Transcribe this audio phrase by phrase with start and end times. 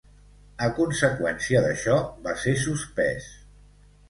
[0.67, 3.31] A conseqüència d'això va ser suspès.